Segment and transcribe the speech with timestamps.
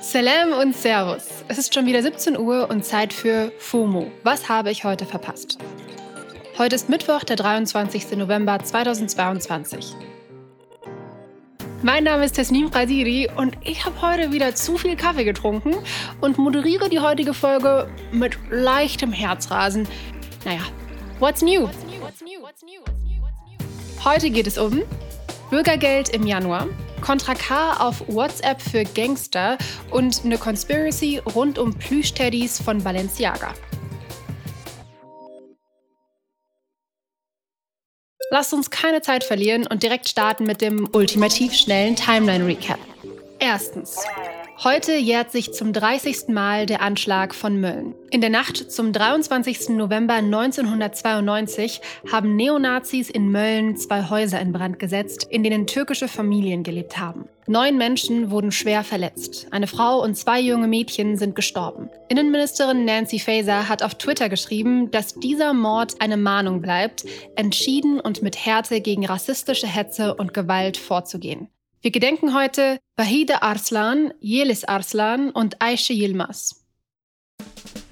[0.00, 1.26] Salam und Servus.
[1.48, 4.10] Es ist schon wieder 17 Uhr und Zeit für FOMO.
[4.22, 5.58] Was habe ich heute verpasst?
[6.58, 8.12] Heute ist Mittwoch, der 23.
[8.16, 9.94] November 2022.
[11.82, 15.74] Mein Name ist Tesnim Qadiri und ich habe heute wieder zu viel Kaffee getrunken
[16.20, 19.86] und moderiere die heutige Folge mit leichtem Herzrasen.
[20.44, 20.62] Naja,
[21.18, 21.68] what's new?
[24.04, 24.82] Heute geht es um
[25.50, 26.66] Bürgergeld im Januar,
[27.06, 29.58] Contra K auf WhatsApp für Gangster
[29.92, 33.54] und eine Conspiracy rund um Plüschteddys von Balenciaga.
[38.32, 42.80] Lasst uns keine Zeit verlieren und direkt starten mit dem ultimativ schnellen Timeline Recap.
[43.48, 43.96] Erstens.
[44.64, 46.26] Heute jährt sich zum 30.
[46.30, 47.94] Mal der Anschlag von Mölln.
[48.10, 49.68] In der Nacht zum 23.
[49.68, 56.64] November 1992 haben Neonazis in Mölln zwei Häuser in Brand gesetzt, in denen türkische Familien
[56.64, 57.28] gelebt haben.
[57.46, 59.46] Neun Menschen wurden schwer verletzt.
[59.52, 61.88] Eine Frau und zwei junge Mädchen sind gestorben.
[62.08, 67.04] Innenministerin Nancy Faeser hat auf Twitter geschrieben, dass dieser Mord eine Mahnung bleibt,
[67.36, 71.48] entschieden und mit Härte gegen rassistische Hetze und Gewalt vorzugehen.
[71.86, 76.66] Wir gedenken heute Bahide Arslan, Yelis Arslan und Aisha Yilmaz.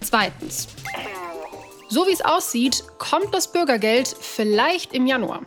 [0.01, 0.67] Zweitens.
[1.91, 5.43] So wie es aussieht, kommt das Bürgergeld vielleicht im Januar.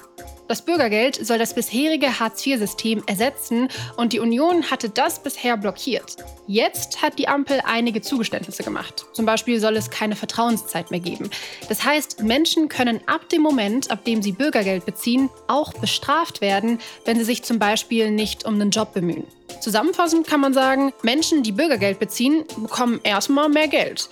[0.48, 3.68] Das Bürgergeld soll das bisherige Hartz-IV-System ersetzen
[3.98, 6.16] und die Union hatte das bisher blockiert.
[6.48, 9.06] Jetzt hat die Ampel einige Zugeständnisse gemacht.
[9.12, 11.30] Zum Beispiel soll es keine Vertrauenszeit mehr geben.
[11.68, 16.80] Das heißt, Menschen können ab dem Moment, ab dem sie Bürgergeld beziehen, auch bestraft werden,
[17.04, 19.28] wenn sie sich zum Beispiel nicht um einen Job bemühen.
[19.60, 24.08] Zusammenfassend kann man sagen, Menschen, die Bürgergeld beziehen, bekommen erstmal mehr Geld.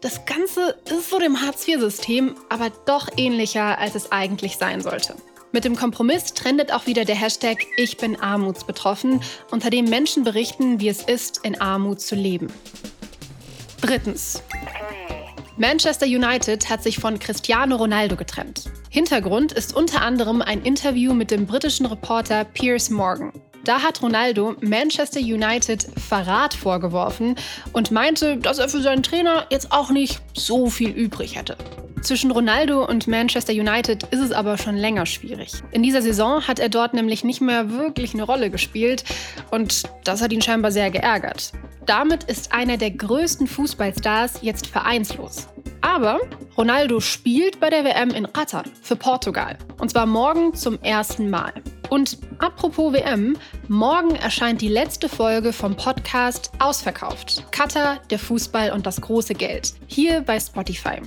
[0.00, 5.14] Das Ganze ist so dem Hartz-IV-System aber doch ähnlicher, als es eigentlich sein sollte.
[5.54, 9.20] Mit dem Kompromiss trendet auch wieder der Hashtag Ich bin armutsbetroffen,
[9.52, 12.48] unter dem Menschen berichten, wie es ist, in Armut zu leben.
[13.80, 14.42] Drittens.
[15.56, 18.64] Manchester United hat sich von Cristiano Ronaldo getrennt.
[18.90, 23.30] Hintergrund ist unter anderem ein Interview mit dem britischen Reporter Piers Morgan.
[23.62, 27.36] Da hat Ronaldo Manchester United Verrat vorgeworfen
[27.72, 31.56] und meinte, dass er für seinen Trainer jetzt auch nicht so viel übrig hätte.
[32.04, 35.52] Zwischen Ronaldo und Manchester United ist es aber schon länger schwierig.
[35.70, 39.04] In dieser Saison hat er dort nämlich nicht mehr wirklich eine Rolle gespielt
[39.50, 41.52] und das hat ihn scheinbar sehr geärgert.
[41.86, 45.48] Damit ist einer der größten Fußballstars jetzt vereinslos.
[45.80, 46.20] Aber
[46.58, 49.56] Ronaldo spielt bei der WM in Qatar für Portugal.
[49.78, 51.54] Und zwar morgen zum ersten Mal.
[51.88, 53.36] Und apropos WM,
[53.68, 57.44] morgen erscheint die letzte Folge vom Podcast Ausverkauft.
[57.50, 59.74] Qatar, der Fußball und das große Geld.
[59.86, 61.00] Hier bei Spotify.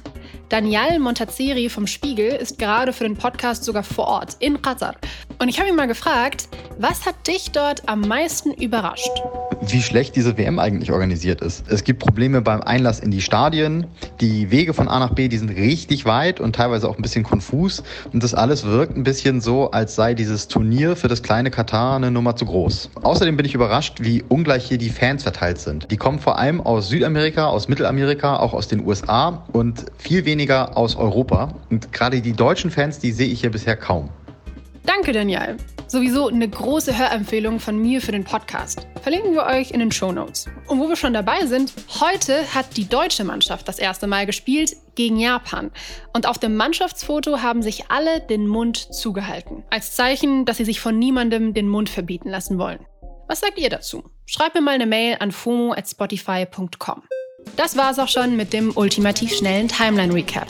[0.50, 4.96] Daniel Montazeri vom Spiegel ist gerade für den Podcast sogar vor Ort in Qatar.
[5.40, 6.48] Und ich habe ihn mal gefragt,
[6.80, 9.12] was hat dich dort am meisten überrascht?
[9.62, 11.66] Wie schlecht diese WM eigentlich organisiert ist.
[11.68, 13.88] Es gibt Probleme beim Einlass in die Stadien.
[14.22, 17.24] Die Wege von A nach B, die sind richtig weit und teilweise auch ein bisschen
[17.24, 17.84] konfus.
[18.14, 21.96] Und das alles wirkt ein bisschen so, als sei dieses Turnier für das kleine Katar
[21.96, 22.90] eine Nummer zu groß.
[23.02, 25.92] Außerdem bin ich überrascht, wie ungleich hier die Fans verteilt sind.
[25.92, 30.78] Die kommen vor allem aus Südamerika, aus Mittelamerika, auch aus den USA und viel weniger
[30.78, 31.56] aus Europa.
[31.70, 34.10] Und gerade die deutschen Fans, die sehe ich hier bisher kaum.
[34.88, 35.58] Danke, Daniel.
[35.88, 38.88] Sowieso eine große Hörempfehlung von mir für den Podcast.
[39.02, 40.48] Verlinken wir euch in den Show Notes.
[40.68, 44.78] Und wo wir schon dabei sind, heute hat die deutsche Mannschaft das erste Mal gespielt
[44.96, 45.72] gegen Japan.
[46.14, 49.66] Und auf dem Mannschaftsfoto haben sich alle den Mund zugehalten.
[49.70, 52.80] Als Zeichen, dass sie sich von niemandem den Mund verbieten lassen wollen.
[53.28, 54.10] Was sagt ihr dazu?
[54.26, 57.04] Schreibt mir mal eine Mail an fomo@spotify.com.
[57.58, 60.48] Das war's auch schon mit dem ultimativ schnellen Timeline Recap.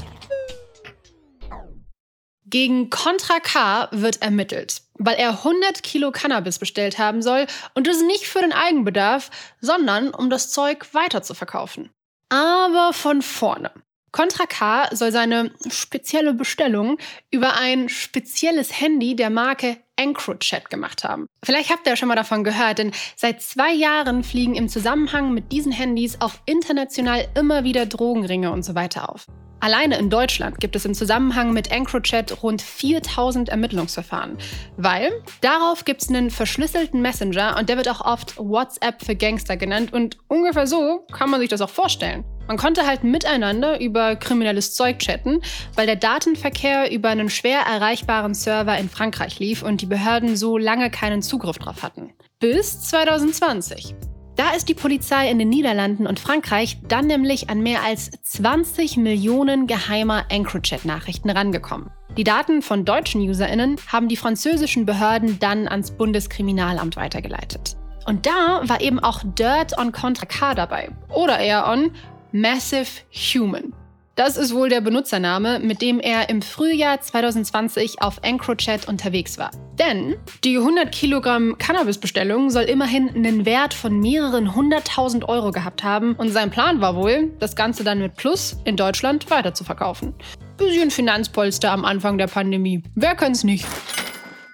[2.49, 8.01] Gegen Contra K wird ermittelt, weil er 100 Kilo Cannabis bestellt haben soll und das
[8.01, 11.89] nicht für den Eigenbedarf, sondern um das Zeug weiter zu verkaufen.
[12.29, 13.71] Aber von vorne.
[14.11, 16.97] Contra K soll seine spezielle Bestellung
[17.29, 21.27] über ein spezielles Handy der Marke EncroChat gemacht haben.
[21.43, 25.33] Vielleicht habt ihr ja schon mal davon gehört, denn seit zwei Jahren fliegen im Zusammenhang
[25.33, 29.25] mit diesen Handys auch international immer wieder Drogenringe und so weiter auf.
[29.59, 34.37] Alleine in Deutschland gibt es im Zusammenhang mit EncroChat rund 4000 Ermittlungsverfahren,
[34.77, 35.11] weil
[35.41, 39.93] darauf gibt es einen verschlüsselten Messenger und der wird auch oft WhatsApp für Gangster genannt
[39.93, 42.23] und ungefähr so kann man sich das auch vorstellen.
[42.47, 45.41] Man konnte halt miteinander über kriminelles Zeug chatten,
[45.75, 50.57] weil der Datenverkehr über einen schwer erreichbaren Server in Frankreich lief und die Behörden so
[50.57, 52.13] lange keinen Zugriff drauf hatten.
[52.39, 53.95] Bis 2020.
[54.37, 58.95] Da ist die Polizei in den Niederlanden und Frankreich dann nämlich an mehr als 20
[58.97, 61.89] Millionen geheimer EncroChat-Nachrichten rangekommen.
[62.15, 67.77] Die Daten von deutschen UserInnen haben die französischen Behörden dann ans Bundeskriminalamt weitergeleitet.
[68.05, 70.89] Und da war eben auch Dirt on Contra K dabei.
[71.09, 71.91] Oder eher on
[72.31, 73.73] Massive Human.
[74.15, 79.51] Das ist wohl der Benutzername, mit dem er im Frühjahr 2020 auf EncroChat unterwegs war.
[79.77, 86.15] Denn die 100 Kilogramm Cannabis-Bestellung soll immerhin einen Wert von mehreren hunderttausend Euro gehabt haben
[86.15, 90.15] und sein Plan war wohl, das Ganze dann mit Plus in Deutschland weiter zu verkaufen.
[90.57, 92.81] Bisschen Finanzpolster am Anfang der Pandemie.
[92.95, 93.67] Wer könnte es nicht?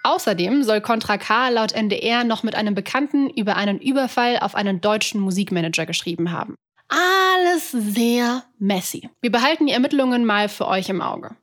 [0.04, 4.82] Außerdem soll Contra K laut NDR noch mit einem Bekannten über einen Überfall auf einen
[4.82, 6.56] deutschen Musikmanager geschrieben haben.
[6.94, 9.10] Alles sehr messy.
[9.22, 11.36] Wir behalten die Ermittlungen mal für euch im Auge.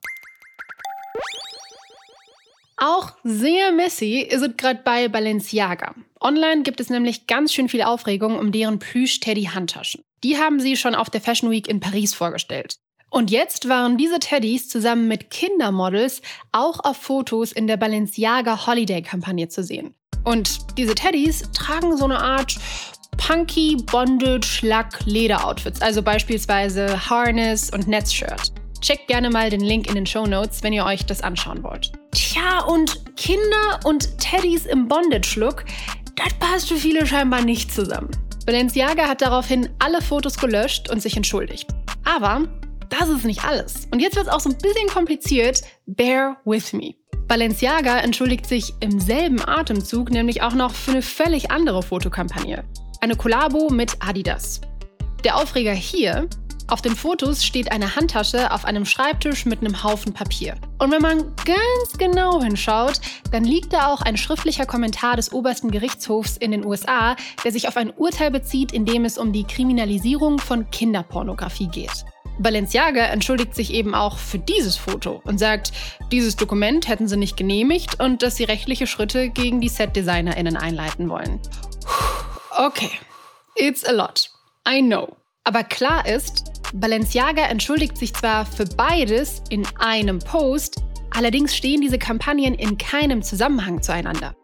[2.77, 5.97] Auch sehr messy ist es gerade bei Balenciaga.
[6.21, 10.05] Online gibt es nämlich ganz schön viel Aufregung um deren Plüsch-Teddy-Handtaschen.
[10.23, 12.77] Die haben sie schon auf der Fashion Week in Paris vorgestellt.
[13.11, 19.49] Und jetzt waren diese Teddys zusammen mit Kindermodels auch auf Fotos in der Balenciaga Holiday-Kampagne
[19.49, 19.95] zu sehen.
[20.23, 22.57] Und diese Teddys tragen so eine Art
[23.17, 28.53] punky, bondage, Lack, Leder-Outfits, also beispielsweise Harness und Netzshirt.
[28.81, 31.93] Checkt gerne mal den Link in den Show Notes, wenn ihr euch das anschauen wollt.
[32.13, 35.65] Tja, und Kinder und Teddys im Bondage-Look,
[36.17, 38.11] das passt für viele scheinbar nicht zusammen.
[38.47, 41.69] Balenciaga hat daraufhin alle Fotos gelöscht und sich entschuldigt.
[42.05, 42.49] Aber
[42.89, 43.87] das ist nicht alles.
[43.93, 45.63] Und jetzt wird es auch so ein bisschen kompliziert.
[45.87, 46.95] Bear with me.
[47.29, 52.65] Balenciaga entschuldigt sich im selben Atemzug nämlich auch noch für eine völlig andere Fotokampagne.
[53.03, 54.61] Eine Kollabo mit Adidas.
[55.25, 56.29] Der Aufreger hier,
[56.69, 60.57] auf den Fotos steht eine Handtasche auf einem Schreibtisch mit einem Haufen Papier.
[60.79, 63.01] Und wenn man ganz genau hinschaut,
[63.33, 67.69] dann liegt da auch ein schriftlicher Kommentar des obersten Gerichtshofs in den USA, der sich
[67.69, 72.05] auf ein Urteil bezieht, in dem es um die Kriminalisierung von Kinderpornografie geht.
[72.39, 75.73] Balenciaga entschuldigt sich eben auch für dieses Foto und sagt,
[76.13, 81.09] dieses Dokument hätten sie nicht genehmigt und dass sie rechtliche Schritte gegen die Set-DesignerInnen einleiten
[81.09, 81.41] wollen.
[82.61, 82.91] Okay,
[83.57, 84.29] it's a lot.
[84.69, 85.17] I know.
[85.45, 91.99] Aber klar ist, Balenciaga entschuldigt sich zwar für beides in einem Post, allerdings stehen diese
[91.99, 94.37] Kampagnen in keinem Zusammenhang zueinander.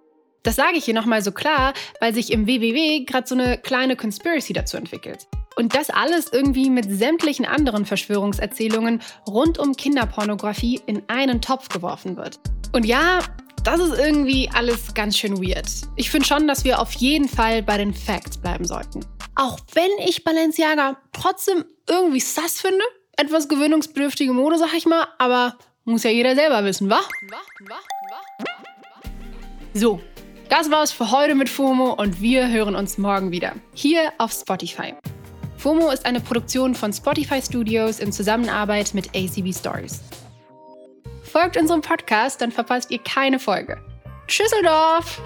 [0.44, 3.96] Das sage ich hier nochmal so klar, weil sich im WWW gerade so eine kleine
[3.96, 5.26] Conspiracy dazu entwickelt.
[5.56, 12.16] Und das alles irgendwie mit sämtlichen anderen Verschwörungserzählungen rund um Kinderpornografie in einen Topf geworfen
[12.16, 12.40] wird.
[12.72, 13.20] Und ja,
[13.66, 15.66] das ist irgendwie alles ganz schön weird.
[15.96, 19.04] Ich finde schon, dass wir auf jeden Fall bei den Facts bleiben sollten.
[19.34, 22.84] Auch wenn ich Balenciaga trotzdem irgendwie sass finde.
[23.16, 27.00] Etwas gewöhnungsbedürftige Mode, sag ich mal, aber muss ja jeder selber wissen, wa?
[29.74, 30.00] So,
[30.48, 33.54] das war's für heute mit FOMO und wir hören uns morgen wieder.
[33.74, 34.94] Hier auf Spotify.
[35.56, 40.02] FOMO ist eine Produktion von Spotify Studios in Zusammenarbeit mit ACB Stories.
[41.30, 43.78] Folgt unserem Podcast, dann verpasst ihr keine Folge.
[44.26, 45.20] Tschüsseldorf!